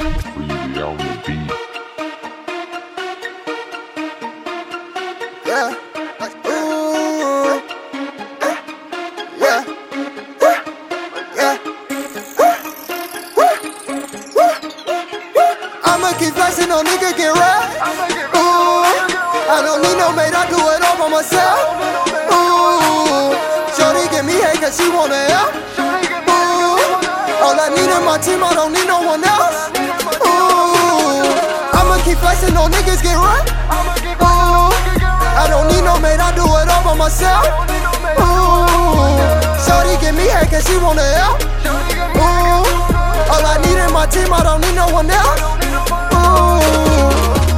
[0.00, 1.50] Freezy on the beat.
[5.44, 5.74] Yeah.
[6.46, 7.60] Ooh.
[15.84, 17.10] I'ma keep flexing on nigga.
[17.12, 18.84] Ooh.
[19.52, 21.58] I don't need no I do it all by myself.
[22.32, 22.60] Ooh.
[24.24, 24.36] Me
[24.70, 25.54] she wanna help.
[27.42, 29.89] All I need in my team, I don't need no one else.
[32.00, 33.44] I'ma keep flexing on niggas get right.
[34.24, 34.72] Ooh.
[35.36, 37.44] I don't need no mate, I do it all by myself.
[38.16, 38.64] Ooh.
[39.60, 41.44] Shorty give me hate cause she wanna help.
[42.16, 42.64] Ooh.
[43.28, 45.44] All I need in my team, I don't need no one else.
[46.16, 46.64] Ooh.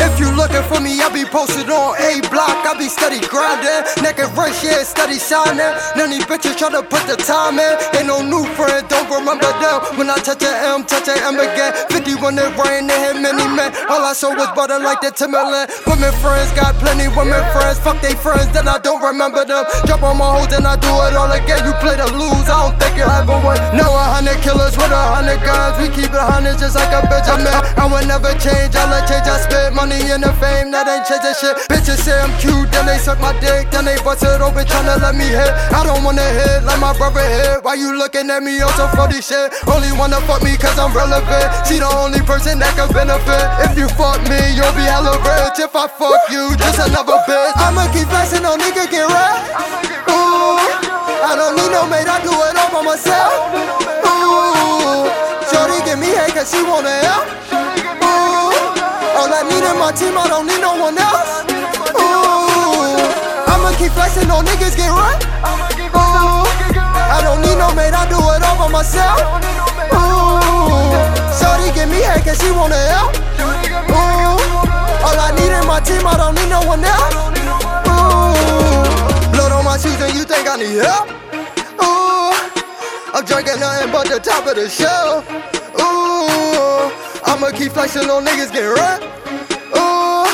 [0.00, 2.64] If you looking for me, I be posted on A block.
[2.64, 5.70] I be steady grinding, naked race, yeah, steady shining.
[5.94, 7.78] None these bitches try to put the time in.
[7.94, 9.78] Ain't no new friend, don't remember them.
[9.94, 11.70] When I touch a M, touch a M again.
[11.94, 13.70] 50 when it rain, they hit many men.
[13.86, 15.70] All I saw was butter like the Timberland.
[15.86, 17.78] Women friends, got plenty women friends.
[17.78, 19.64] Fuck they friends, then I don't remember them.
[19.86, 21.62] Drop on my hoes, and I do it all again.
[21.62, 23.58] You play to lose, I don't think you ever win.
[23.78, 25.78] Now a hundred killers with a hundred guns.
[25.78, 27.54] We keep it hundred just like a Benjamin.
[27.78, 31.06] I will never change, I let change, I spit money in the fame, that ain't
[31.06, 31.54] changing shit.
[31.70, 35.00] Bitches say I'm cute, then they suck my dick, then they bust it open tryna
[35.00, 35.52] let me hit.
[35.72, 37.64] I don't wanna hit like my brother hit.
[37.64, 39.52] Why you looking at me on some funny shit?
[39.68, 41.48] Only wanna fuck me cause I'm relevant.
[41.66, 43.44] She the only person that can benefit.
[43.68, 45.60] If you fuck me, you'll be hella rich.
[45.60, 47.52] If I fuck you, just another bitch.
[47.60, 49.40] I'ma keep flexing on nigga get right.
[50.08, 50.58] Ooh,
[51.20, 53.30] I don't need no mate, I do it all by myself.
[54.08, 55.06] Ooh,
[55.48, 57.24] Shorty give me hate cause she wanna help.
[58.02, 58.50] Ooh,
[59.18, 61.44] all I need in my team, I don't need no one else.
[61.94, 62.39] Ooh,
[63.80, 65.24] keep flexing on niggas get right.
[65.96, 66.44] Ooh,
[67.16, 69.16] I don't need no mate, I do it all by myself.
[69.96, 70.92] Ooh,
[71.40, 73.16] Shorty give me hate cause she wanna help.
[73.88, 74.36] Ooh,
[75.00, 77.16] all I need in my team, I don't need no one else.
[77.88, 81.08] Ooh, blood on my shoes and you think I need help?
[81.80, 82.36] Ooh,
[83.16, 85.24] I'm drinking nothing but the top of the shelf.
[85.80, 86.92] Ooh,
[87.24, 89.00] I'ma keep flexing on niggas get right.
[89.72, 90.28] Ooh,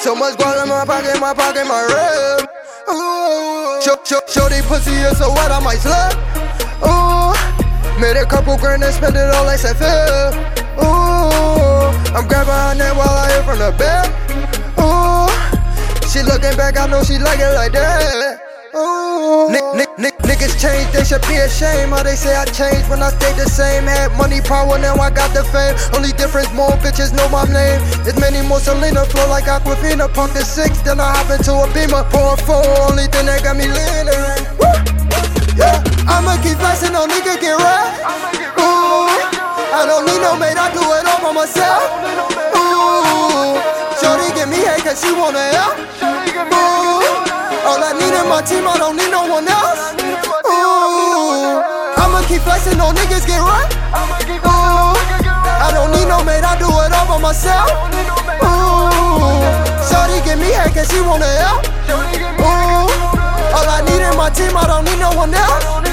[0.00, 2.45] so much guap in my pocket, my pocket, my rib.
[2.86, 6.14] Show, show, show they pussy is so wet, I might slip.
[6.86, 7.34] Ooh,
[8.00, 10.38] made a couple grand and spend it all like that fifth.
[10.78, 14.06] Ooh, I'm grabbing her neck while I hear from the bed.
[14.78, 15.26] Ooh,
[16.06, 18.40] she looking back, I know she like it like that.
[18.76, 19.50] Ooh.
[19.50, 21.94] Nick, nick, nick, niggas change, they should be ashamed.
[21.94, 23.84] How they say I changed when I stayed the same.
[23.86, 25.74] Had money, power, now I got the fame.
[25.94, 27.80] Only difference, more bitches know my name.
[28.04, 30.12] It's Manny Morselina, flow like Aquafina.
[30.12, 32.04] Pump the six, then I hop into a beamer.
[32.10, 34.22] Pour four, only thing that got me leaning.
[34.58, 34.68] Woo!
[35.56, 37.96] Yeah, I'ma keep flexing on nigga get right.
[38.60, 39.08] Ooh,
[39.72, 41.80] I don't need no mate, I do it all by myself.
[42.52, 43.56] Ooh,
[43.96, 45.80] Shorty give me hate cause she wanna help.
[46.52, 46.85] Ooh,
[47.66, 49.92] all I need in my team, I don't need no one else.
[50.46, 51.58] Ooh,
[51.98, 53.70] I'ma keep flexing on niggas get right.
[54.46, 57.66] Ooh, I don't need no mate, I do it all by myself.
[58.46, 59.42] Ooh,
[59.82, 61.66] Shorty give me hate cause she wanna help.
[61.90, 62.86] Ooh,
[63.56, 65.85] all I need in my team, I don't need no one else.